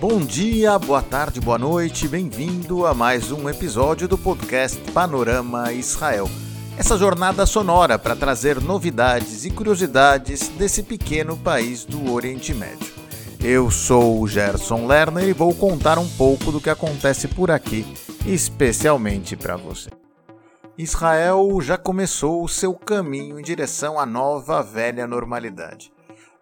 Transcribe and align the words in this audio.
Bom 0.00 0.20
dia, 0.20 0.78
boa 0.78 1.02
tarde, 1.02 1.42
boa 1.42 1.58
noite, 1.58 2.08
bem-vindo 2.08 2.86
a 2.86 2.94
mais 2.94 3.30
um 3.30 3.50
episódio 3.50 4.08
do 4.08 4.16
podcast 4.16 4.80
Panorama 4.92 5.74
Israel. 5.74 6.26
Essa 6.78 6.96
jornada 6.96 7.44
sonora 7.44 7.98
para 7.98 8.16
trazer 8.16 8.62
novidades 8.62 9.44
e 9.44 9.50
curiosidades 9.50 10.48
desse 10.48 10.82
pequeno 10.82 11.36
país 11.36 11.84
do 11.84 12.10
Oriente 12.10 12.54
Médio. 12.54 12.94
Eu 13.44 13.70
sou 13.70 14.22
o 14.22 14.26
Gerson 14.26 14.86
Lerner 14.86 15.28
e 15.28 15.34
vou 15.34 15.54
contar 15.54 15.98
um 15.98 16.08
pouco 16.08 16.50
do 16.50 16.62
que 16.62 16.70
acontece 16.70 17.28
por 17.28 17.50
aqui, 17.50 17.84
especialmente 18.24 19.36
para 19.36 19.58
você. 19.58 19.90
Israel 20.78 21.60
já 21.60 21.76
começou 21.76 22.42
o 22.42 22.48
seu 22.48 22.72
caminho 22.72 23.38
em 23.38 23.42
direção 23.42 24.00
à 24.00 24.06
nova 24.06 24.62
velha 24.62 25.06
normalidade. 25.06 25.92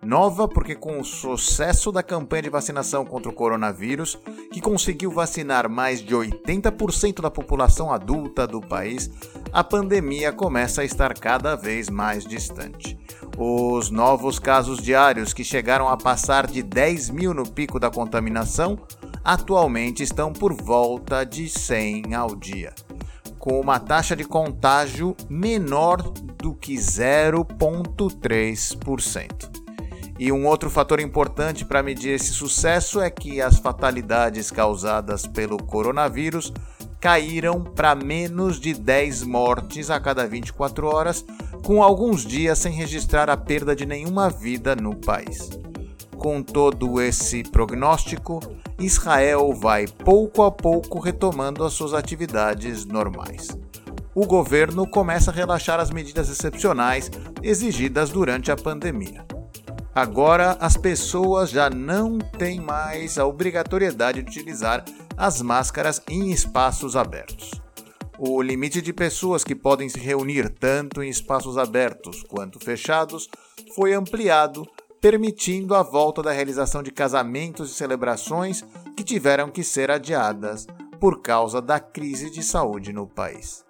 Nova 0.00 0.46
porque, 0.46 0.76
com 0.76 1.00
o 1.00 1.04
sucesso 1.04 1.90
da 1.90 2.04
campanha 2.04 2.42
de 2.42 2.50
vacinação 2.50 3.04
contra 3.04 3.28
o 3.28 3.34
coronavírus, 3.34 4.16
que 4.52 4.60
conseguiu 4.60 5.10
vacinar 5.10 5.68
mais 5.68 6.00
de 6.00 6.14
80% 6.14 7.20
da 7.20 7.28
população 7.28 7.92
adulta 7.92 8.46
do 8.46 8.60
país, 8.60 9.10
a 9.52 9.64
pandemia 9.64 10.32
começa 10.32 10.82
a 10.82 10.84
estar 10.84 11.12
cada 11.14 11.56
vez 11.56 11.90
mais 11.90 12.24
distante. 12.24 12.96
Os 13.36 13.90
novos 13.90 14.38
casos 14.38 14.78
diários, 14.78 15.32
que 15.32 15.42
chegaram 15.42 15.88
a 15.88 15.96
passar 15.96 16.46
de 16.46 16.62
10 16.62 17.10
mil 17.10 17.34
no 17.34 17.48
pico 17.48 17.80
da 17.80 17.90
contaminação, 17.90 18.78
atualmente 19.24 20.04
estão 20.04 20.32
por 20.32 20.54
volta 20.54 21.24
de 21.24 21.48
100 21.48 22.14
ao 22.14 22.36
dia, 22.36 22.72
com 23.36 23.60
uma 23.60 23.80
taxa 23.80 24.14
de 24.14 24.22
contágio 24.22 25.16
menor 25.28 26.02
do 26.02 26.54
que 26.54 26.76
0,3%. 26.76 29.66
E 30.18 30.32
um 30.32 30.46
outro 30.46 30.68
fator 30.68 30.98
importante 30.98 31.64
para 31.64 31.82
medir 31.82 32.10
esse 32.10 32.32
sucesso 32.32 33.00
é 33.00 33.08
que 33.08 33.40
as 33.40 33.58
fatalidades 33.58 34.50
causadas 34.50 35.26
pelo 35.26 35.62
coronavírus 35.62 36.52
caíram 37.00 37.62
para 37.62 37.94
menos 37.94 38.58
de 38.58 38.74
10 38.74 39.22
mortes 39.22 39.90
a 39.90 40.00
cada 40.00 40.26
24 40.26 40.88
horas, 40.88 41.24
com 41.62 41.82
alguns 41.82 42.26
dias 42.26 42.58
sem 42.58 42.72
registrar 42.72 43.30
a 43.30 43.36
perda 43.36 43.76
de 43.76 43.86
nenhuma 43.86 44.28
vida 44.28 44.74
no 44.74 44.96
país. 44.96 45.50
Com 46.16 46.42
todo 46.42 47.00
esse 47.00 47.44
prognóstico, 47.44 48.40
Israel 48.76 49.54
vai 49.54 49.86
pouco 49.86 50.42
a 50.42 50.50
pouco 50.50 50.98
retomando 50.98 51.64
as 51.64 51.74
suas 51.74 51.94
atividades 51.94 52.84
normais. 52.84 53.56
O 54.12 54.26
governo 54.26 54.84
começa 54.84 55.30
a 55.30 55.34
relaxar 55.34 55.78
as 55.78 55.92
medidas 55.92 56.28
excepcionais 56.28 57.08
exigidas 57.40 58.10
durante 58.10 58.50
a 58.50 58.56
pandemia. 58.56 59.24
Agora, 59.98 60.56
as 60.60 60.76
pessoas 60.76 61.50
já 61.50 61.68
não 61.68 62.18
têm 62.18 62.60
mais 62.60 63.18
a 63.18 63.26
obrigatoriedade 63.26 64.22
de 64.22 64.28
utilizar 64.28 64.84
as 65.16 65.42
máscaras 65.42 66.00
em 66.08 66.30
espaços 66.30 66.94
abertos. 66.94 67.50
O 68.16 68.40
limite 68.40 68.80
de 68.80 68.92
pessoas 68.92 69.42
que 69.42 69.56
podem 69.56 69.88
se 69.88 69.98
reunir 69.98 70.50
tanto 70.50 71.02
em 71.02 71.10
espaços 71.10 71.58
abertos 71.58 72.22
quanto 72.22 72.60
fechados 72.60 73.28
foi 73.74 73.92
ampliado, 73.92 74.64
permitindo 75.00 75.74
a 75.74 75.82
volta 75.82 76.22
da 76.22 76.30
realização 76.30 76.80
de 76.80 76.92
casamentos 76.92 77.68
e 77.72 77.74
celebrações 77.74 78.64
que 78.96 79.02
tiveram 79.02 79.50
que 79.50 79.64
ser 79.64 79.90
adiadas 79.90 80.64
por 81.00 81.20
causa 81.20 81.60
da 81.60 81.80
crise 81.80 82.30
de 82.30 82.44
saúde 82.44 82.92
no 82.92 83.04
país. 83.04 83.67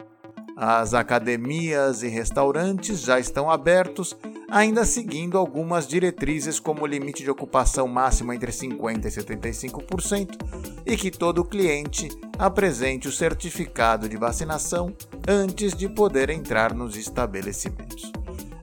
As 0.60 0.92
academias 0.92 2.02
e 2.02 2.08
restaurantes 2.08 3.00
já 3.02 3.20
estão 3.20 3.48
abertos 3.48 4.16
ainda 4.50 4.84
seguindo 4.84 5.38
algumas 5.38 5.86
diretrizes 5.86 6.58
como 6.58 6.82
o 6.82 6.86
limite 6.86 7.22
de 7.22 7.30
ocupação 7.30 7.86
máximo 7.86 8.32
entre 8.32 8.50
50% 8.50 9.04
e 9.04 9.08
75% 9.08 10.30
e 10.84 10.96
que 10.96 11.12
todo 11.12 11.44
cliente 11.44 12.08
apresente 12.36 13.06
o 13.06 13.12
certificado 13.12 14.08
de 14.08 14.16
vacinação 14.16 14.92
antes 15.28 15.74
de 15.74 15.88
poder 15.88 16.28
entrar 16.28 16.74
nos 16.74 16.96
estabelecimentos. 16.96 18.10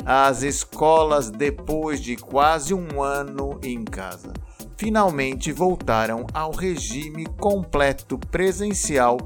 As 0.06 0.44
escolas, 0.44 1.32
depois 1.32 2.02
de 2.02 2.18
quase 2.18 2.74
um 2.74 3.02
ano 3.02 3.58
em 3.64 3.86
casa, 3.86 4.34
finalmente 4.76 5.54
voltaram 5.54 6.28
ao 6.34 6.52
regime 6.52 7.26
completo 7.40 8.18
presencial 8.18 9.18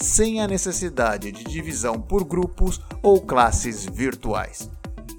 sem 0.00 0.40
a 0.40 0.46
necessidade 0.46 1.32
de 1.32 1.44
divisão 1.44 2.00
por 2.00 2.24
grupos 2.24 2.80
ou 3.02 3.20
classes 3.20 3.84
virtuais. 3.84 4.70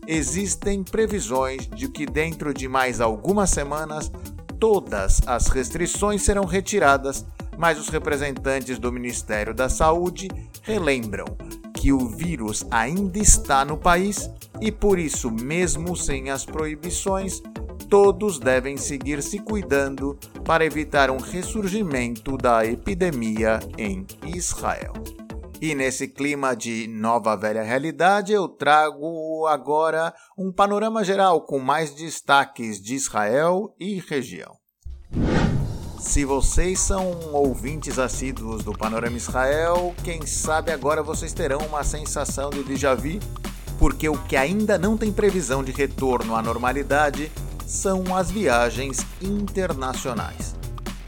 Existem 0.07 0.83
previsões 0.83 1.67
de 1.67 1.87
que 1.87 2.05
dentro 2.05 2.53
de 2.53 2.67
mais 2.67 2.99
algumas 2.99 3.49
semanas 3.49 4.11
todas 4.59 5.21
as 5.27 5.47
restrições 5.47 6.23
serão 6.23 6.45
retiradas, 6.45 7.25
mas 7.57 7.79
os 7.79 7.89
representantes 7.89 8.79
do 8.79 8.91
Ministério 8.91 9.53
da 9.53 9.69
Saúde 9.69 10.29
relembram 10.63 11.25
que 11.73 11.93
o 11.93 12.07
vírus 12.07 12.65
ainda 12.71 13.19
está 13.19 13.63
no 13.63 13.77
país 13.77 14.29
e 14.59 14.71
por 14.71 14.99
isso, 14.99 15.31
mesmo 15.31 15.95
sem 15.95 16.29
as 16.29 16.45
proibições, 16.45 17.41
todos 17.89 18.39
devem 18.39 18.77
seguir 18.77 19.23
se 19.23 19.39
cuidando 19.39 20.17
para 20.45 20.63
evitar 20.63 21.09
um 21.09 21.17
ressurgimento 21.17 22.37
da 22.37 22.63
epidemia 22.63 23.59
em 23.77 24.05
Israel. 24.23 24.93
E 25.59 25.75
nesse 25.75 26.07
clima 26.07 26.55
de 26.55 26.87
nova 26.87 27.35
velha 27.35 27.63
realidade, 27.63 28.31
eu 28.31 28.47
trago 28.47 29.45
agora 29.47 30.13
um 30.37 30.53
panorama 30.53 31.03
geral 31.03 31.41
com 31.41 31.59
mais 31.59 31.93
destaques 31.93 32.79
de 32.79 32.95
Israel 32.95 33.75
e 33.77 33.99
região. 33.99 34.55
Se 35.99 36.23
vocês 36.23 36.79
são 36.79 37.33
ouvintes 37.33 37.99
assíduos 37.99 38.63
do 38.63 38.71
Panorama 38.71 39.17
Israel, 39.17 39.93
quem 40.01 40.25
sabe 40.25 40.71
agora 40.71 41.03
vocês 41.03 41.33
terão 41.33 41.59
uma 41.59 41.83
sensação 41.83 42.49
de 42.49 42.63
déjà 42.63 42.95
vu, 42.95 43.19
porque 43.77 44.07
o 44.07 44.17
que 44.25 44.37
ainda 44.37 44.77
não 44.77 44.95
tem 44.95 45.11
previsão 45.11 45.61
de 45.61 45.73
retorno 45.73 46.37
à 46.37 46.41
normalidade 46.41 47.29
são 47.69 48.03
as 48.15 48.31
viagens 48.31 49.05
internacionais. 49.21 50.55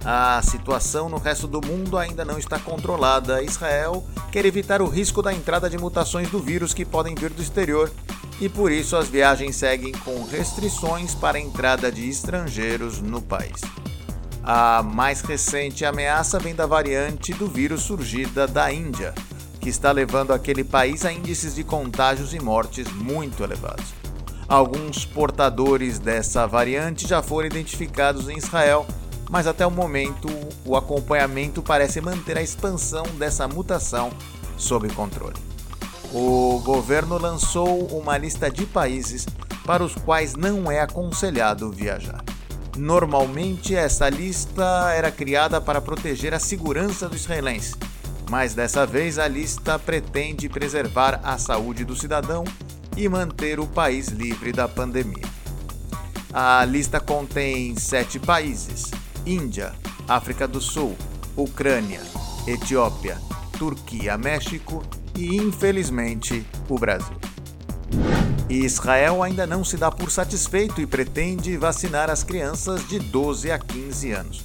A 0.05 0.39
situação 0.43 1.09
no 1.09 1.17
resto 1.17 1.47
do 1.47 1.59
mundo 1.59 1.97
ainda 1.97 2.23
não 2.23 2.37
está 2.37 2.59
controlada. 2.59 3.41
Israel 3.41 4.05
quer 4.31 4.45
evitar 4.45 4.81
o 4.81 4.87
risco 4.87 5.23
da 5.23 5.33
entrada 5.33 5.67
de 5.69 5.77
mutações 5.77 6.29
do 6.29 6.39
vírus 6.39 6.73
que 6.73 6.85
podem 6.85 7.15
vir 7.15 7.31
do 7.31 7.41
exterior 7.41 7.91
e 8.39 8.47
por 8.47 8.71
isso 8.71 8.95
as 8.95 9.09
viagens 9.09 9.55
seguem 9.55 9.91
com 9.91 10.23
restrições 10.23 11.15
para 11.15 11.37
a 11.37 11.41
entrada 11.41 11.91
de 11.91 12.07
estrangeiros 12.07 13.01
no 13.01 13.21
país. 13.21 13.61
A 14.43 14.83
mais 14.83 15.21
recente 15.21 15.83
ameaça 15.83 16.39
vem 16.39 16.53
da 16.53 16.65
variante 16.67 17.33
do 17.33 17.47
vírus 17.47 17.81
surgida 17.81 18.47
da 18.47 18.71
Índia, 18.71 19.13
que 19.59 19.69
está 19.69 19.91
levando 19.91 20.31
aquele 20.31 20.63
país 20.63 21.05
a 21.05 21.13
índices 21.13 21.55
de 21.55 21.63
contágios 21.63 22.33
e 22.33 22.39
mortes 22.39 22.91
muito 22.91 23.43
elevados. 23.43 24.00
Alguns 24.51 25.05
portadores 25.05 25.97
dessa 25.97 26.45
variante 26.45 27.07
já 27.07 27.23
foram 27.23 27.47
identificados 27.47 28.29
em 28.29 28.37
Israel 28.37 28.85
mas 29.31 29.47
até 29.47 29.65
o 29.65 29.71
momento 29.71 30.27
o 30.65 30.75
acompanhamento 30.75 31.63
parece 31.63 32.01
manter 32.01 32.37
a 32.37 32.41
expansão 32.41 33.03
dessa 33.17 33.47
mutação 33.47 34.11
sob 34.57 34.89
controle. 34.89 35.37
O 36.13 36.59
governo 36.65 37.17
lançou 37.17 37.87
uma 37.97 38.17
lista 38.17 38.51
de 38.51 38.65
países 38.65 39.25
para 39.65 39.81
os 39.81 39.95
quais 39.95 40.35
não 40.35 40.69
é 40.69 40.81
aconselhado 40.81 41.71
viajar. 41.71 42.21
Normalmente, 42.75 43.73
essa 43.73 44.09
lista 44.09 44.91
era 44.93 45.09
criada 45.09 45.61
para 45.61 45.79
proteger 45.79 46.33
a 46.33 46.39
segurança 46.39 47.07
do 47.07 47.15
israelense, 47.15 47.73
mas 48.29 48.53
dessa 48.53 48.85
vez 48.85 49.17
a 49.17 49.29
lista 49.29 49.79
pretende 49.79 50.49
preservar 50.49 51.21
a 51.23 51.37
saúde 51.37 51.85
do 51.85 51.95
cidadão 51.95 52.43
e 52.95 53.07
manter 53.09 53.59
o 53.59 53.67
país 53.67 54.07
livre 54.07 54.51
da 54.51 54.67
pandemia. 54.67 55.25
A 56.33 56.63
lista 56.65 56.99
contém 56.99 57.75
sete 57.75 58.19
países, 58.19 58.91
Índia, 59.25 59.73
África 60.07 60.47
do 60.47 60.61
Sul, 60.61 60.95
Ucrânia, 61.35 62.01
Etiópia, 62.47 63.17
Turquia, 63.57 64.17
México 64.17 64.83
e, 65.15 65.35
infelizmente, 65.35 66.45
o 66.69 66.77
Brasil. 66.77 67.17
Israel 68.49 69.23
ainda 69.23 69.47
não 69.47 69.63
se 69.63 69.77
dá 69.77 69.89
por 69.89 70.11
satisfeito 70.11 70.81
e 70.81 70.85
pretende 70.85 71.55
vacinar 71.57 72.09
as 72.09 72.23
crianças 72.23 72.87
de 72.87 72.99
12 72.99 73.51
a 73.51 73.57
15 73.57 74.11
anos. 74.11 74.43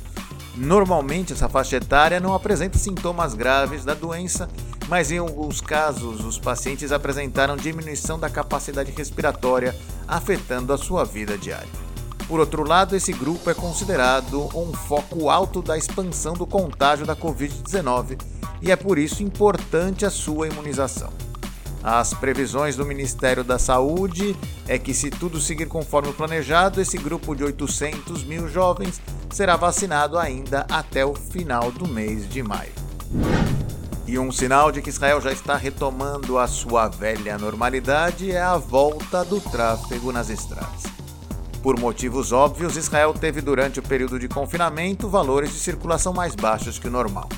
Normalmente, 0.57 1.33
essa 1.33 1.49
faixa 1.49 1.77
etária 1.77 2.21
não 2.21 2.33
apresenta 2.33 2.79
sintomas 2.79 3.35
graves 3.35 3.85
da 3.85 3.95
doença, 3.95 4.49
mas 4.89 5.11
em 5.11 5.19
alguns 5.19 5.61
casos 5.61 6.25
os 6.25 6.39
pacientes 6.39 6.93
apresentaram 6.93 7.57
diminuição 7.57 8.19
da 8.19 8.31
capacidade 8.31 8.93
respiratória, 8.93 9.75
afetando 10.07 10.73
a 10.73 10.79
sua 10.79 11.05
vida 11.05 11.37
diária. 11.37 11.69
Por 12.29 12.41
outro 12.41 12.67
lado, 12.67 12.97
esse 12.97 13.13
grupo 13.13 13.49
é 13.49 13.55
considerado 13.55 14.49
um 14.55 14.73
foco 14.73 15.31
alto 15.31 15.63
da 15.63 15.79
expansão 15.79 16.35
do 16.35 16.47
contágio 16.47 17.07
da 17.07 17.15
Covid-19 17.15 18.21
e 18.61 18.71
é 18.73 18.77
por 18.77 18.99
isso 18.99 19.23
importante 19.23 20.05
a 20.05 20.11
sua 20.11 20.49
imunização. 20.49 21.13
As 21.83 22.13
previsões 22.13 22.75
do 22.75 22.85
Ministério 22.85 23.45
da 23.45 23.61
Saúde 23.61 24.37
é 24.67 24.77
que, 24.77 24.93
se 24.93 25.09
tudo 25.09 25.41
seguir 25.41 25.67
conforme 25.67 26.13
planejado, 26.13 26.81
esse 26.81 26.99
grupo 26.99 27.33
de 27.33 27.45
800 27.45 28.25
mil 28.25 28.49
jovens 28.49 29.01
será 29.31 29.55
vacinado 29.57 30.19
ainda 30.19 30.67
até 30.69 31.07
o 31.07 31.15
final 31.15 31.71
do 31.71 31.87
mês 31.87 32.29
de 32.29 32.43
maio. 32.43 32.73
E 34.07 34.19
um 34.21 34.31
sinal 34.31 34.71
de 34.71 34.81
que 34.81 34.89
Israel 34.89 35.21
já 35.21 35.33
está 35.33 35.57
retomando 35.57 36.39
a 36.39 36.47
sua 36.47 36.87
velha 36.87 37.37
normalidade 37.37 38.31
é 38.31 38.41
a 38.41 38.57
volta 38.57 39.25
do 39.25 39.41
tráfego 39.41 40.13
nas 40.13 40.31
estradas. 40.31 40.85
Por 41.61 41.81
motivos 41.81 42.31
óbvios, 42.31 42.77
Israel 42.77 43.13
teve 43.13 43.41
durante 43.41 43.81
o 43.81 43.83
período 43.83 44.21
de 44.21 44.29
confinamento 44.29 45.09
valores 45.09 45.51
de 45.51 45.59
circulação 45.59 46.13
mais 46.13 46.37
baixos 46.37 46.79
que 46.79 46.87
o 46.87 46.91
normal. 46.91 47.29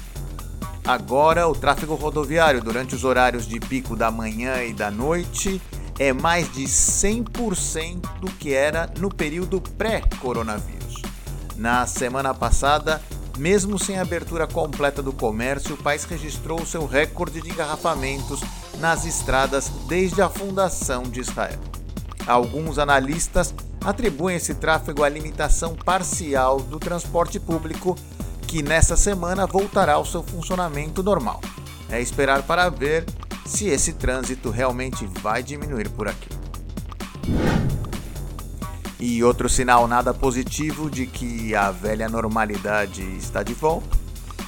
Agora, 0.87 1.49
o 1.49 1.55
tráfego 1.55 1.95
rodoviário 1.95 2.61
durante 2.61 2.95
os 2.95 3.03
horários 3.03 3.47
de 3.47 3.59
pico 3.59 3.97
da 3.97 4.11
manhã 4.11 4.63
e 4.63 4.75
da 4.75 4.91
noite 4.91 5.63
é 5.99 6.13
mais 6.13 6.53
de 6.53 6.65
100% 6.65 8.21
do 8.21 8.31
que 8.33 8.53
era 8.53 8.93
no 8.99 9.09
período 9.09 9.61
pré-coronavírus. 9.61 11.01
Na 11.57 11.87
semana 11.87 12.35
passada, 12.35 13.01
mesmo 13.39 13.79
sem 13.79 13.99
a 13.99 14.03
abertura 14.03 14.47
completa 14.47 15.03
do 15.03 15.13
comércio, 15.13 15.75
o 15.75 15.83
país 15.83 16.05
registrou 16.05 16.67
seu 16.67 16.85
recorde 16.87 17.41
de 17.41 17.51
engarrafamentos 17.51 18.41
nas 18.79 19.07
estradas 19.07 19.71
desde 19.87 20.21
a 20.21 20.29
fundação 20.29 21.05
de 21.05 21.21
Israel. 21.21 21.61
Alguns 22.27 22.79
analistas 22.79 23.55
atribuem 23.83 24.37
esse 24.37 24.55
tráfego 24.55 25.05
à 25.05 25.09
limitação 25.09 25.75
parcial 25.75 26.61
do 26.61 26.79
transporte 26.79 27.39
público 27.39 27.97
que 28.47 28.63
nessa 28.63 28.97
semana 28.97 29.47
voltará 29.47 29.95
ao 29.95 30.05
seu 30.05 30.23
funcionamento 30.23 31.03
normal. 31.03 31.41
É 31.89 32.01
esperar 32.01 32.43
para 32.43 32.69
ver 32.69 33.07
se 33.47 33.69
esse 33.69 33.95
trânsito 33.95 34.51
realmente 34.51 35.07
vai 35.23 35.43
diminuir 35.43 35.89
por 35.91 36.09
aqui. 36.09 36.29
E 39.01 39.23
outro 39.23 39.49
sinal 39.49 39.87
nada 39.87 40.13
positivo 40.13 40.91
de 40.91 41.07
que 41.07 41.55
a 41.55 41.71
velha 41.71 42.09
normalidade 42.09 43.03
está 43.17 43.43
de 43.43 43.55
volta 43.55 43.97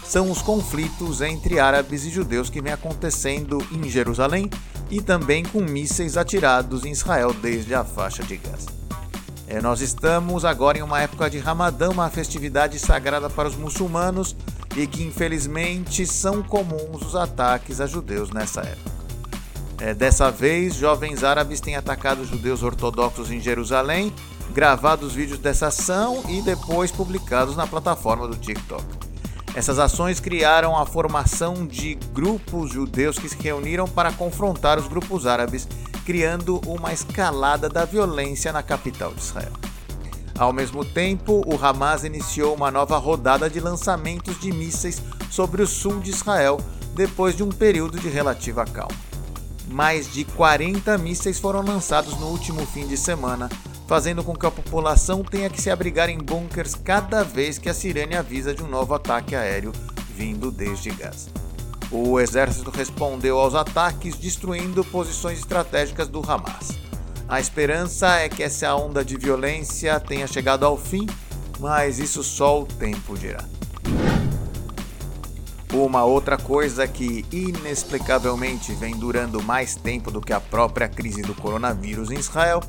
são 0.05 0.29
os 0.29 0.43
conflitos 0.43 1.21
entre 1.21 1.61
árabes 1.61 2.05
e 2.05 2.11
judeus 2.11 2.51
que 2.51 2.61
vem 2.61 2.73
acontecendo 2.73 3.65
em 3.71 3.89
Jerusalém 3.89 4.51
e 4.91 5.01
também 5.01 5.45
com 5.45 5.61
mísseis 5.61 6.17
atirados 6.17 6.85
em 6.85 6.91
Israel 6.91 7.33
desde 7.33 7.77
a 7.77 7.85
faixa 7.85 8.25
de 8.25 8.37
Gaza. 8.37 8.67
É, 9.47 9.61
nós 9.61 9.81
estamos 9.81 10.45
agora 10.45 10.79
em 10.79 10.83
uma 10.83 11.01
época 11.01 11.31
de 11.31 11.39
Ramadã, 11.39 11.91
uma 11.91 12.11
festividade 12.11 12.77
sagrada 12.81 13.31
para 13.31 13.49
os 13.49 13.55
muçulmanos 13.55 14.35
e 14.77 14.85
que 14.85 15.05
infelizmente 15.05 16.05
são 16.05 16.43
comuns 16.43 17.03
os 17.03 17.15
ataques 17.15 17.81
a 17.81 17.87
judeus 17.87 18.31
nessa 18.31 18.63
época. 18.63 18.91
É, 19.79 19.95
dessa 19.95 20.31
vez, 20.31 20.75
jovens 20.75 21.25
árabes 21.25 21.61
têm 21.61 21.75
atacado 21.75 22.25
judeus 22.25 22.63
ortodoxos 22.63 23.31
em 23.31 23.41
Jerusalém, 23.41 24.13
gravado 24.53 25.07
os 25.07 25.15
vídeos 25.15 25.39
dessa 25.39 25.69
ação 25.69 26.23
e 26.29 26.43
depois 26.43 26.91
publicados 26.91 27.57
na 27.57 27.67
plataforma 27.67 28.27
do 28.27 28.37
TikTok. 28.37 28.85
Essas 29.55 29.79
ações 29.79 30.21
criaram 30.21 30.77
a 30.77 30.87
formação 30.87 31.67
de 31.67 31.95
grupos 32.13 32.71
judeus 32.71 33.19
que 33.19 33.29
se 33.29 33.37
reuniram 33.37 33.87
para 33.89 34.13
confrontar 34.13 34.79
os 34.79 34.87
grupos 34.87 35.27
árabes 35.27 35.67
criando 36.05 36.61
uma 36.67 36.93
escalada 36.93 37.69
da 37.69 37.85
violência 37.85 38.53
na 38.53 38.63
capital 38.63 39.13
de 39.13 39.21
Israel. 39.21 39.53
Ao 40.39 40.53
mesmo 40.53 40.85
tempo, 40.85 41.43
o 41.47 41.63
Hamas 41.63 42.03
iniciou 42.03 42.55
uma 42.55 42.71
nova 42.71 42.97
rodada 42.97 43.51
de 43.51 43.61
lançamentos 43.61 44.41
de 44.41 44.51
mísseis 44.51 45.03
sobre 45.31 45.63
o 45.63 45.67
sul 45.67 46.01
de 46.01 46.11
Israel 46.11 46.59
depois 46.95 47.37
de 47.37 47.43
um 47.43 47.51
período 47.51 47.99
de 47.99 48.09
relativa 48.09 48.65
calma. 48.65 48.97
Mais 49.69 50.11
de 50.11 50.25
40 50.25 50.97
mísseis 50.99 51.39
foram 51.39 51.63
lançados 51.63 52.19
no 52.19 52.29
último 52.29 52.65
fim 52.67 52.87
de 52.89 52.97
semana, 52.97 53.49
fazendo 53.91 54.23
com 54.23 54.37
que 54.37 54.47
a 54.47 54.53
população 54.53 55.25
tenha 55.25 55.51
que 55.51 55.61
se 55.61 55.69
abrigar 55.69 56.09
em 56.09 56.17
bunkers 56.17 56.77
cada 56.77 57.25
vez 57.25 57.59
que 57.59 57.69
a 57.69 57.75
sirene 57.75 58.15
avisa 58.15 58.55
de 58.55 58.63
um 58.63 58.69
novo 58.69 58.95
ataque 58.95 59.35
aéreo 59.35 59.73
vindo 60.15 60.53
desde 60.53 60.91
Gaza. 60.91 61.29
O 61.91 62.21
exército 62.21 62.71
respondeu 62.71 63.37
aos 63.37 63.57
ataques, 63.57 64.17
destruindo 64.17 64.85
posições 64.85 65.41
estratégicas 65.41 66.07
do 66.07 66.21
Hamas. 66.21 66.79
A 67.29 67.41
esperança 67.41 68.17
é 68.21 68.29
que 68.29 68.45
essa 68.45 68.73
onda 68.77 69.05
de 69.05 69.17
violência 69.17 69.99
tenha 69.99 70.29
chegado 70.29 70.65
ao 70.65 70.77
fim, 70.77 71.05
mas 71.59 71.99
isso 71.99 72.23
só 72.23 72.61
o 72.61 72.67
tempo 72.67 73.19
dirá. 73.19 73.45
Uma 75.73 76.05
outra 76.05 76.37
coisa 76.37 76.87
que 76.87 77.25
inexplicavelmente 77.33 78.73
vem 78.73 78.97
durando 78.97 79.43
mais 79.43 79.75
tempo 79.75 80.13
do 80.13 80.21
que 80.21 80.33
a 80.33 80.41
própria 80.41 80.89
crise 80.89 81.23
do 81.23 81.35
coronavírus 81.35 82.13
em 82.13 82.19
Israel 82.19 82.61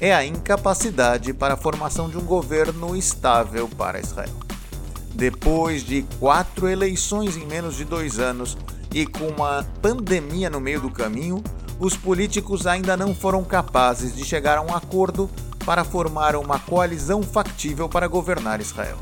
é 0.00 0.14
a 0.14 0.24
incapacidade 0.24 1.34
para 1.34 1.54
a 1.54 1.56
formação 1.56 2.08
de 2.08 2.16
um 2.16 2.24
governo 2.24 2.96
estável 2.96 3.68
para 3.68 4.00
Israel. 4.00 4.32
Depois 5.14 5.82
de 5.84 6.02
quatro 6.18 6.66
eleições 6.66 7.36
em 7.36 7.46
menos 7.46 7.76
de 7.76 7.84
dois 7.84 8.18
anos 8.18 8.56
e 8.94 9.04
com 9.04 9.26
uma 9.26 9.62
pandemia 9.82 10.48
no 10.48 10.60
meio 10.60 10.80
do 10.80 10.90
caminho, 10.90 11.44
os 11.78 11.96
políticos 11.96 12.66
ainda 12.66 12.96
não 12.96 13.14
foram 13.14 13.44
capazes 13.44 14.16
de 14.16 14.24
chegar 14.24 14.56
a 14.56 14.62
um 14.62 14.74
acordo 14.74 15.30
para 15.66 15.84
formar 15.84 16.34
uma 16.34 16.58
coalizão 16.58 17.22
factível 17.22 17.88
para 17.88 18.08
governar 18.08 18.60
Israel. 18.60 18.96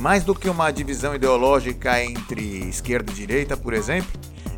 Mais 0.00 0.22
do 0.22 0.34
que 0.34 0.48
uma 0.48 0.70
divisão 0.70 1.14
ideológica 1.14 2.02
entre 2.02 2.68
esquerda 2.68 3.10
e 3.10 3.14
direita, 3.14 3.56
por 3.56 3.74
exemplo, 3.74 4.10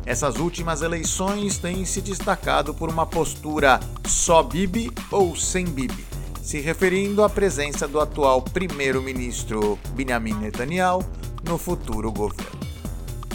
essas 0.05 0.35
últimas 0.35 0.81
eleições 0.81 1.57
têm 1.57 1.83
se 1.85 2.01
destacado 2.01 2.73
por 2.73 2.89
uma 2.89 3.05
postura 3.05 3.79
só 4.07 4.43
Bibi 4.43 4.91
ou 5.11 5.35
sem 5.35 5.65
Bibi 5.65 6.05
se 6.45 6.61
referindo 6.61 7.23
à 7.23 7.29
presença 7.29 7.87
do 7.87 7.99
atual 7.99 8.39
primeiro-ministro 8.39 9.79
Benjamin 9.95 10.35
Netanyahu 10.35 11.03
no 11.43 11.57
futuro 11.57 12.11
governo. 12.11 12.59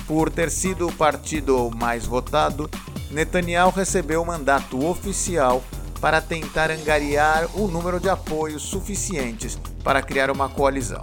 Por 0.06 0.30
ter 0.30 0.48
sido 0.48 0.86
o 0.86 0.92
partido 0.92 1.72
mais 1.74 2.06
votado, 2.06 2.70
Netanyahu 3.10 3.72
recebeu 3.72 4.22
o 4.22 4.26
mandato 4.26 4.86
oficial 4.86 5.60
para 6.00 6.20
tentar 6.20 6.70
angariar 6.70 7.48
o 7.58 7.66
número 7.66 7.98
de 7.98 8.08
apoios 8.08 8.62
suficientes 8.62 9.58
para 9.82 10.02
criar 10.02 10.30
uma 10.30 10.48
coalizão. 10.48 11.02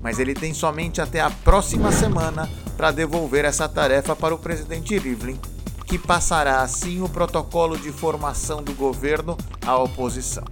Mas 0.00 0.20
ele 0.20 0.34
tem 0.34 0.54
somente 0.54 1.00
até 1.00 1.20
a 1.20 1.30
próxima 1.30 1.90
semana 1.90 2.48
para 2.80 2.92
devolver 2.92 3.44
essa 3.44 3.68
tarefa 3.68 4.16
para 4.16 4.34
o 4.34 4.38
presidente 4.38 4.96
Rivlin, 4.96 5.38
que 5.84 5.98
passará 5.98 6.62
assim 6.62 7.02
o 7.02 7.10
protocolo 7.10 7.76
de 7.76 7.92
formação 7.92 8.62
do 8.62 8.72
governo 8.72 9.36
à 9.66 9.76
oposição. 9.76 10.44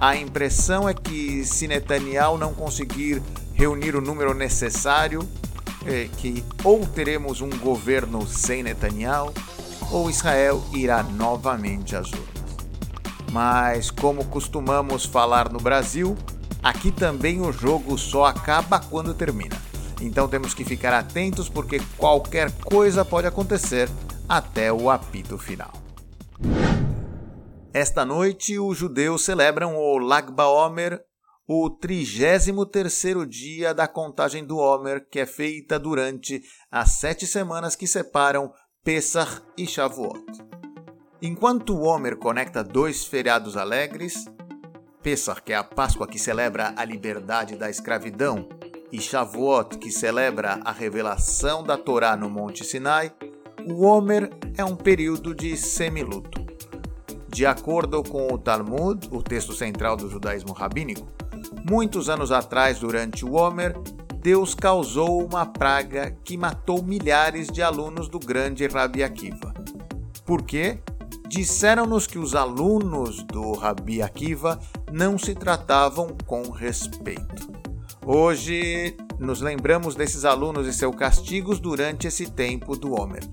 A 0.00 0.16
impressão 0.16 0.88
é 0.88 0.92
que 0.92 1.44
se 1.44 1.68
Netanyahu 1.68 2.36
não 2.36 2.52
conseguir 2.52 3.22
reunir 3.54 3.94
o 3.94 4.00
número 4.00 4.34
necessário, 4.34 5.20
é 5.86 6.08
que 6.16 6.44
ou 6.64 6.84
teremos 6.84 7.40
um 7.40 7.50
governo 7.50 8.26
sem 8.26 8.64
Netanyahu, 8.64 9.32
ou 9.92 10.10
Israel 10.10 10.60
irá 10.72 11.04
novamente 11.04 11.94
às 11.94 12.10
urnas. 12.10 12.26
Mas, 13.30 13.88
como 13.88 14.24
costumamos 14.24 15.04
falar 15.04 15.48
no 15.52 15.60
Brasil, 15.60 16.16
aqui 16.60 16.90
também 16.90 17.40
o 17.40 17.52
jogo 17.52 17.96
só 17.96 18.24
acaba 18.24 18.80
quando 18.80 19.14
termina. 19.14 19.65
Então 20.00 20.28
temos 20.28 20.52
que 20.52 20.64
ficar 20.64 20.92
atentos 20.92 21.48
porque 21.48 21.80
qualquer 21.96 22.52
coisa 22.62 23.04
pode 23.04 23.26
acontecer 23.26 23.88
até 24.28 24.72
o 24.72 24.90
apito 24.90 25.38
final. 25.38 25.72
Esta 27.72 28.04
noite, 28.04 28.58
os 28.58 28.78
judeus 28.78 29.24
celebram 29.24 29.76
o 29.76 29.98
Lag 29.98 30.32
BaOmer, 30.32 31.00
o 31.46 31.70
33º 31.70 33.24
dia 33.26 33.72
da 33.72 33.86
contagem 33.86 34.44
do 34.44 34.56
Omer, 34.58 35.06
que 35.08 35.20
é 35.20 35.26
feita 35.26 35.78
durante 35.78 36.42
as 36.70 36.92
sete 36.92 37.26
semanas 37.26 37.76
que 37.76 37.86
separam 37.86 38.52
Pesach 38.82 39.42
e 39.56 39.66
Shavuot. 39.66 40.24
Enquanto 41.22 41.74
o 41.74 41.82
Omer 41.82 42.16
conecta 42.16 42.64
dois 42.64 43.04
feriados 43.04 43.56
alegres, 43.56 44.24
Pesach, 45.02 45.40
que 45.42 45.52
é 45.52 45.56
a 45.56 45.62
Páscoa 45.62 46.08
que 46.08 46.18
celebra 46.18 46.74
a 46.76 46.84
liberdade 46.84 47.56
da 47.56 47.70
escravidão, 47.70 48.48
e 48.96 49.00
Shavuot, 49.00 49.76
que 49.76 49.90
celebra 49.90 50.58
a 50.64 50.72
revelação 50.72 51.62
da 51.62 51.76
Torá 51.76 52.16
no 52.16 52.30
Monte 52.30 52.64
Sinai, 52.64 53.12
o 53.68 53.84
Omer 53.84 54.30
é 54.56 54.64
um 54.64 54.74
período 54.74 55.34
de 55.34 55.54
semiluto. 55.54 56.46
De 57.28 57.44
acordo 57.44 58.02
com 58.02 58.32
o 58.32 58.38
Talmud, 58.38 59.06
o 59.10 59.22
texto 59.22 59.52
central 59.52 59.98
do 59.98 60.08
judaísmo 60.08 60.54
rabínico, 60.54 61.06
muitos 61.68 62.08
anos 62.08 62.32
atrás, 62.32 62.78
durante 62.78 63.22
o 63.22 63.34
Homer, 63.34 63.76
Deus 64.18 64.54
causou 64.54 65.22
uma 65.22 65.44
praga 65.44 66.16
que 66.24 66.38
matou 66.38 66.82
milhares 66.82 67.48
de 67.48 67.60
alunos 67.60 68.08
do 68.08 68.18
grande 68.18 68.66
Rabi 68.66 69.04
Akiva. 69.04 69.52
Por 70.24 70.40
quê? 70.40 70.78
Disseram-nos 71.28 72.06
que 72.06 72.18
os 72.18 72.34
alunos 72.34 73.22
do 73.24 73.52
Rabi 73.52 74.00
Akiva 74.00 74.58
não 74.90 75.18
se 75.18 75.34
tratavam 75.34 76.16
com 76.26 76.50
respeito. 76.50 77.55
Hoje 78.08 78.96
nos 79.18 79.40
lembramos 79.40 79.96
desses 79.96 80.24
alunos 80.24 80.68
e 80.68 80.72
seus 80.72 80.94
castigos 80.94 81.58
durante 81.58 82.06
esse 82.06 82.30
tempo 82.30 82.76
do 82.76 82.94
Homer. 82.94 83.24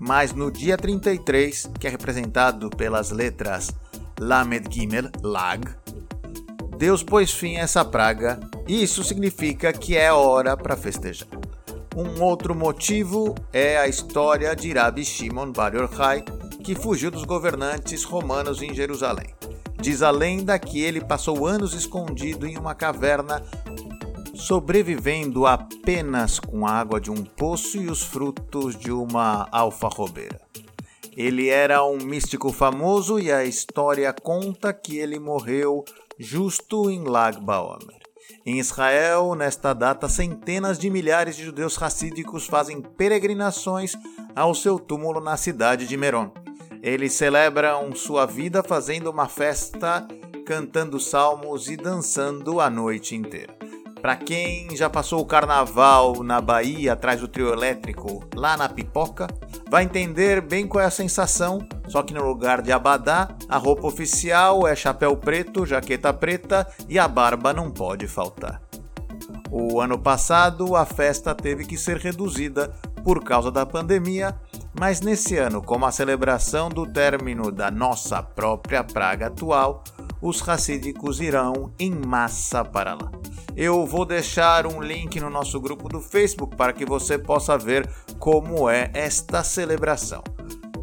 mas 0.00 0.32
no 0.32 0.50
dia 0.50 0.76
33, 0.76 1.70
que 1.78 1.86
é 1.86 1.90
representado 1.90 2.68
pelas 2.70 3.12
letras 3.12 3.72
Lamed 4.18 4.66
Gimel, 4.68 5.08
Lag, 5.22 5.62
Deus 6.76 7.04
pôs 7.04 7.30
fim 7.30 7.56
a 7.56 7.60
essa 7.60 7.84
praga 7.84 8.40
e 8.66 8.82
isso 8.82 9.04
significa 9.04 9.72
que 9.72 9.96
é 9.96 10.12
hora 10.12 10.56
para 10.56 10.76
festejar. 10.76 11.28
Um 11.96 12.20
outro 12.20 12.52
motivo 12.52 13.32
é 13.52 13.78
a 13.78 13.86
história 13.86 14.56
de 14.56 14.72
Rabi 14.72 15.04
Shimon 15.04 15.52
Bar 15.52 15.72
Yochai, 15.72 16.24
que 16.64 16.74
fugiu 16.74 17.12
dos 17.12 17.22
governantes 17.22 18.02
romanos 18.02 18.60
em 18.60 18.74
Jerusalém. 18.74 19.32
Diz 19.80 20.00
a 20.00 20.10
lenda 20.10 20.58
que 20.58 20.80
ele 20.80 20.98
passou 20.98 21.46
anos 21.46 21.74
escondido 21.74 22.46
em 22.46 22.56
uma 22.56 22.74
caverna, 22.74 23.42
sobrevivendo 24.44 25.46
apenas 25.46 26.38
com 26.38 26.66
a 26.66 26.70
água 26.70 27.00
de 27.00 27.10
um 27.10 27.24
poço 27.24 27.78
e 27.78 27.88
os 27.88 28.02
frutos 28.02 28.78
de 28.78 28.92
uma 28.92 29.48
alfarrobeira. 29.50 30.38
Ele 31.16 31.48
era 31.48 31.82
um 31.82 31.96
místico 31.96 32.52
famoso 32.52 33.18
e 33.18 33.32
a 33.32 33.42
história 33.42 34.12
conta 34.12 34.70
que 34.74 34.98
ele 34.98 35.18
morreu 35.18 35.82
justo 36.18 36.90
em 36.90 37.04
Lag 37.04 37.40
Baomer. 37.40 38.02
Em 38.44 38.58
Israel, 38.58 39.34
nesta 39.34 39.72
data, 39.72 40.10
centenas 40.10 40.78
de 40.78 40.90
milhares 40.90 41.36
de 41.36 41.44
judeus 41.44 41.76
racídicos 41.76 42.46
fazem 42.46 42.82
peregrinações 42.82 43.94
ao 44.36 44.54
seu 44.54 44.78
túmulo 44.78 45.20
na 45.20 45.38
cidade 45.38 45.86
de 45.86 45.96
Meron. 45.96 46.30
Eles 46.82 47.14
celebram 47.14 47.94
sua 47.94 48.26
vida 48.26 48.62
fazendo 48.62 49.10
uma 49.10 49.26
festa, 49.26 50.06
cantando 50.44 51.00
salmos 51.00 51.70
e 51.70 51.78
dançando 51.78 52.60
a 52.60 52.68
noite 52.68 53.14
inteira. 53.14 53.63
Para 54.04 54.16
quem 54.16 54.76
já 54.76 54.90
passou 54.90 55.22
o 55.22 55.24
carnaval 55.24 56.22
na 56.22 56.38
Bahia 56.38 56.92
atrás 56.92 57.22
do 57.22 57.26
trio 57.26 57.50
elétrico, 57.50 58.22
lá 58.34 58.54
na 58.54 58.68
Pipoca, 58.68 59.26
vai 59.70 59.82
entender 59.82 60.42
bem 60.42 60.68
qual 60.68 60.84
é 60.84 60.86
a 60.86 60.90
sensação, 60.90 61.66
só 61.88 62.02
que 62.02 62.12
no 62.12 62.22
lugar 62.22 62.60
de 62.60 62.70
abadá, 62.70 63.34
a 63.48 63.56
roupa 63.56 63.86
oficial 63.86 64.68
é 64.68 64.76
chapéu 64.76 65.16
preto, 65.16 65.64
jaqueta 65.64 66.12
preta 66.12 66.68
e 66.86 66.98
a 66.98 67.08
barba 67.08 67.54
não 67.54 67.70
pode 67.70 68.06
faltar. 68.06 68.60
O 69.50 69.80
ano 69.80 69.98
passado 69.98 70.76
a 70.76 70.84
festa 70.84 71.34
teve 71.34 71.64
que 71.64 71.78
ser 71.78 71.96
reduzida 71.96 72.74
por 73.02 73.24
causa 73.24 73.50
da 73.50 73.64
pandemia, 73.64 74.38
mas 74.78 75.00
nesse 75.00 75.38
ano, 75.38 75.62
como 75.62 75.86
a 75.86 75.90
celebração 75.90 76.68
do 76.68 76.86
término 76.86 77.50
da 77.50 77.70
nossa 77.70 78.22
própria 78.22 78.84
praga 78.84 79.28
atual, 79.28 79.82
os 80.20 80.42
racídicos 80.42 81.22
irão 81.22 81.72
em 81.78 81.90
massa 81.90 82.62
para 82.62 82.92
lá. 82.92 83.23
Eu 83.56 83.86
vou 83.86 84.04
deixar 84.04 84.66
um 84.66 84.82
link 84.82 85.20
no 85.20 85.30
nosso 85.30 85.60
grupo 85.60 85.88
do 85.88 86.00
Facebook 86.00 86.56
para 86.56 86.72
que 86.72 86.84
você 86.84 87.16
possa 87.16 87.56
ver 87.56 87.88
como 88.18 88.68
é 88.68 88.90
esta 88.92 89.44
celebração. 89.44 90.22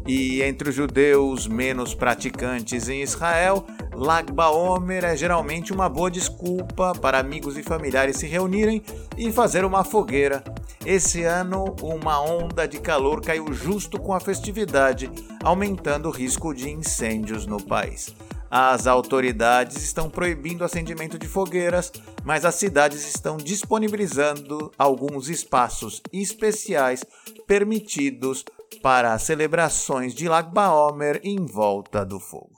E 0.06 0.42
entre 0.42 0.70
os 0.70 0.74
judeus 0.74 1.46
menos 1.46 1.94
praticantes 1.94 2.88
em 2.88 3.02
Israel, 3.02 3.64
Lag 3.94 4.32
BaOmer 4.32 5.04
é 5.04 5.14
geralmente 5.14 5.72
uma 5.72 5.88
boa 5.88 6.10
desculpa 6.10 6.92
para 6.94 7.18
amigos 7.18 7.58
e 7.58 7.62
familiares 7.62 8.16
se 8.16 8.26
reunirem 8.26 8.82
e 9.18 9.30
fazer 9.30 9.64
uma 9.64 9.84
fogueira. 9.84 10.42
Esse 10.84 11.22
ano, 11.22 11.76
uma 11.82 12.20
onda 12.20 12.66
de 12.66 12.80
calor 12.80 13.20
caiu 13.20 13.52
justo 13.52 14.00
com 14.00 14.14
a 14.14 14.18
festividade, 14.18 15.10
aumentando 15.44 16.08
o 16.08 16.12
risco 16.12 16.52
de 16.52 16.70
incêndios 16.70 17.46
no 17.46 17.62
país. 17.62 18.12
As 18.54 18.86
autoridades 18.86 19.82
estão 19.82 20.10
proibindo 20.10 20.60
o 20.60 20.64
acendimento 20.66 21.18
de 21.18 21.26
fogueiras, 21.26 21.90
mas 22.22 22.44
as 22.44 22.54
cidades 22.54 23.02
estão 23.08 23.38
disponibilizando 23.38 24.70
alguns 24.76 25.30
espaços 25.30 26.02
especiais 26.12 27.02
permitidos 27.46 28.44
para 28.82 29.18
celebrações 29.18 30.14
de 30.14 30.28
Lag 30.28 30.52
Baomer 30.52 31.18
em 31.24 31.46
volta 31.46 32.04
do 32.04 32.20
fogo. 32.20 32.52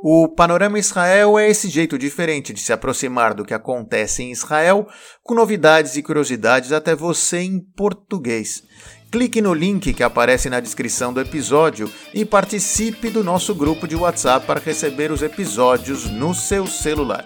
O 0.00 0.28
Panorama 0.28 0.78
Israel 0.78 1.36
é 1.36 1.50
esse 1.50 1.68
jeito 1.68 1.98
diferente 1.98 2.52
de 2.52 2.60
se 2.60 2.72
aproximar 2.72 3.34
do 3.34 3.44
que 3.44 3.52
acontece 3.52 4.22
em 4.22 4.30
Israel, 4.30 4.86
com 5.24 5.34
novidades 5.34 5.96
e 5.96 6.02
curiosidades 6.04 6.70
até 6.70 6.94
você 6.94 7.40
em 7.40 7.58
português. 7.58 8.62
Clique 9.10 9.40
no 9.40 9.54
link 9.54 9.94
que 9.94 10.02
aparece 10.02 10.50
na 10.50 10.58
descrição 10.58 11.12
do 11.12 11.20
episódio 11.20 11.90
e 12.12 12.24
participe 12.24 13.08
do 13.08 13.22
nosso 13.22 13.54
grupo 13.54 13.86
de 13.86 13.94
WhatsApp 13.94 14.44
para 14.46 14.60
receber 14.60 15.12
os 15.12 15.22
episódios 15.22 16.06
no 16.06 16.34
seu 16.34 16.66
celular. 16.66 17.24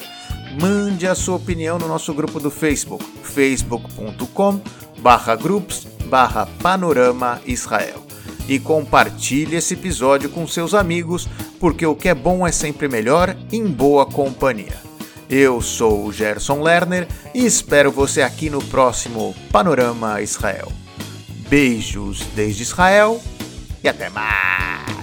Mande 0.60 1.06
a 1.06 1.14
sua 1.14 1.36
opinião 1.36 1.78
no 1.78 1.88
nosso 1.88 2.12
grupo 2.12 2.38
do 2.38 2.50
Facebook, 2.50 3.04
facebook.com 3.22 4.60
groups 5.40 5.88
panorama 6.62 7.40
Israel. 7.46 8.04
E 8.46 8.58
compartilhe 8.58 9.56
esse 9.56 9.74
episódio 9.74 10.28
com 10.28 10.46
seus 10.46 10.74
amigos, 10.74 11.28
porque 11.58 11.86
o 11.86 11.94
que 11.94 12.08
é 12.08 12.14
bom 12.14 12.46
é 12.46 12.52
sempre 12.52 12.88
melhor 12.88 13.34
em 13.50 13.64
boa 13.64 14.04
companhia. 14.04 14.78
Eu 15.30 15.60
sou 15.62 16.06
o 16.06 16.12
Gerson 16.12 16.60
Lerner 16.60 17.06
e 17.32 17.46
espero 17.46 17.90
você 17.92 18.20
aqui 18.20 18.50
no 18.50 18.62
próximo 18.64 19.34
Panorama 19.52 20.20
Israel. 20.20 20.70
Beijos 21.50 22.20
desde 22.36 22.62
Israel 22.62 23.20
e 23.82 23.88
até 23.88 24.08
mais! 24.08 24.99